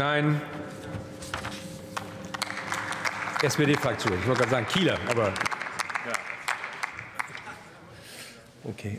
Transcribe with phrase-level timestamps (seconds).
[0.00, 0.40] Stein.
[3.42, 4.14] SPD-Fraktion.
[4.18, 5.30] Ich wollte gerade sagen Kieler, aber.
[8.64, 8.98] Okay.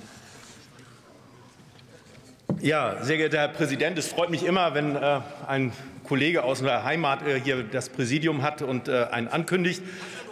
[2.64, 5.72] Ja, sehr geehrter Herr Präsident, es freut mich immer, wenn äh, ein
[6.04, 9.82] Kollege aus der Heimat äh, hier das Präsidium hat und äh, einen ankündigt.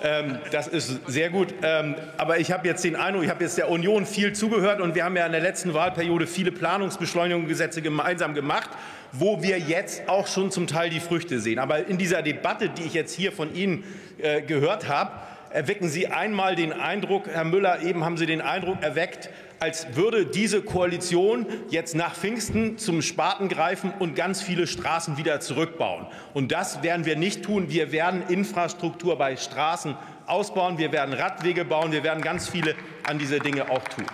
[0.03, 1.55] Ähm, das ist sehr gut.
[1.63, 4.93] Ähm, aber ich habe jetzt den Eindruck, ich habe jetzt der Union viel zugehört und
[4.93, 8.69] wir haben ja in der letzten Wahlperiode viele Planungsbeschleunigungsgesetze gemeinsam gemacht,
[9.11, 11.57] wo wir jetzt auch schon zum Teil die Früchte sehen.
[11.57, 13.83] Aber in dieser Debatte, die ich jetzt hier von Ihnen
[14.19, 15.13] äh, gehört habe,
[15.51, 20.25] erwecken Sie einmal den Eindruck, Herr Müller, eben haben Sie den Eindruck erweckt, als würde
[20.25, 26.07] diese Koalition jetzt nach Pfingsten zum Spaten greifen und ganz viele Straßen wieder zurückbauen.
[26.33, 27.69] Und das werden wir nicht tun.
[27.69, 32.75] Wir werden Infrastruktur bei Straßen ausbauen, wir werden Radwege bauen, wir werden ganz viele
[33.07, 34.05] an diese Dinge auch tun.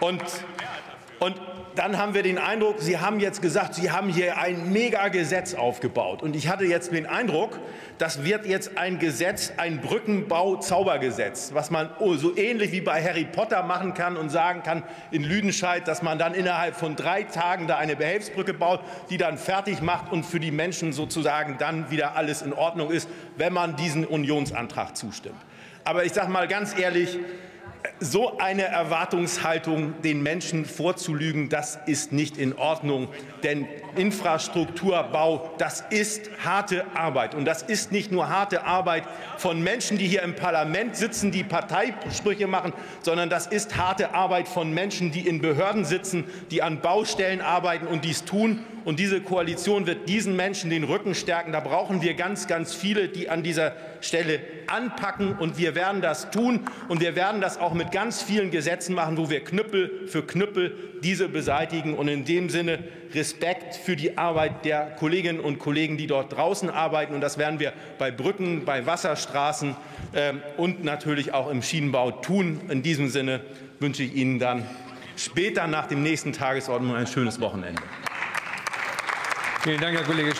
[0.00, 0.22] Und,
[1.22, 1.36] und
[1.76, 6.20] dann haben wir den Eindruck, Sie haben jetzt gesagt, Sie haben hier ein Megagesetz aufgebaut.
[6.20, 7.60] Und ich hatte jetzt den Eindruck,
[7.98, 13.24] das wird jetzt ein Gesetz, ein Brückenbau-Zaubergesetz, was man oh, so ähnlich wie bei Harry
[13.24, 17.68] Potter machen kann und sagen kann in Lüdenscheid, dass man dann innerhalb von drei Tagen
[17.68, 22.16] da eine Behelfsbrücke baut, die dann fertig macht und für die Menschen sozusagen dann wieder
[22.16, 25.38] alles in Ordnung ist, wenn man diesen Unionsantrag zustimmt.
[25.84, 27.18] Aber ich sage mal ganz ehrlich,
[28.00, 33.08] so eine Erwartungshaltung den Menschen vorzulügen, das ist nicht in Ordnung.
[33.42, 33.66] Denn
[33.96, 37.34] Infrastrukturbau, das ist harte Arbeit.
[37.34, 39.04] Und das ist nicht nur harte Arbeit
[39.36, 42.72] von Menschen, die hier im Parlament sitzen, die Parteisprüche machen,
[43.02, 47.86] sondern das ist harte Arbeit von Menschen, die in Behörden sitzen, die an Baustellen arbeiten
[47.86, 48.64] und dies tun.
[48.84, 51.52] Und diese Koalition wird diesen Menschen den Rücken stärken.
[51.52, 55.36] Da brauchen wir ganz, ganz viele, die an dieser Stelle anpacken.
[55.38, 56.60] Und wir werden das tun.
[56.88, 60.76] Und wir werden das auch mit ganz vielen Gesetzen machen, wo wir Knüppel für Knüppel
[61.02, 61.94] diese beseitigen.
[61.94, 62.80] Und in dem Sinne
[63.14, 67.14] Respekt für die Arbeit der Kolleginnen und Kollegen, die dort draußen arbeiten.
[67.14, 69.76] Und das werden wir bei Brücken, bei Wasserstraßen
[70.12, 72.60] äh, und natürlich auch im Schienenbau tun.
[72.68, 73.40] In diesem Sinne
[73.80, 74.66] wünsche ich Ihnen dann
[75.16, 77.82] später nach dem nächsten Tagesordnung ein schönes Wochenende.
[79.62, 80.30] Vielen Dank, Herr Kollege Stein.